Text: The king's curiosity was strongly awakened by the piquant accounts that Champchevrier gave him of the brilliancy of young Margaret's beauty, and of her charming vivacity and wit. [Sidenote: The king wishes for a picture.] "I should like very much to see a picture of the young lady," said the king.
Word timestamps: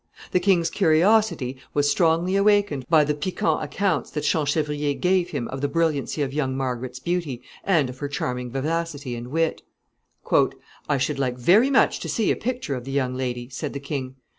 The 0.31 0.39
king's 0.39 0.71
curiosity 0.71 1.57
was 1.75 1.91
strongly 1.91 2.35
awakened 2.35 2.87
by 2.89 3.03
the 3.03 3.13
piquant 3.13 3.63
accounts 3.63 4.09
that 4.09 4.23
Champchevrier 4.25 4.95
gave 4.95 5.29
him 5.29 5.47
of 5.49 5.61
the 5.61 5.67
brilliancy 5.67 6.23
of 6.23 6.33
young 6.33 6.57
Margaret's 6.57 6.97
beauty, 6.97 7.43
and 7.63 7.87
of 7.87 7.99
her 7.99 8.07
charming 8.07 8.49
vivacity 8.49 9.15
and 9.15 9.27
wit. 9.27 9.61
[Sidenote: 9.61 9.65
The 9.77 9.79
king 9.87 9.91
wishes 9.91 10.17
for 10.23 10.35
a 10.35 10.49
picture.] 10.49 10.63
"I 10.89 10.97
should 10.97 11.19
like 11.19 11.37
very 11.37 11.69
much 11.69 11.99
to 11.99 12.09
see 12.09 12.31
a 12.31 12.35
picture 12.35 12.73
of 12.75 12.83
the 12.85 12.91
young 12.91 13.13
lady," 13.13 13.47
said 13.49 13.73
the 13.73 13.79
king. 13.79 14.15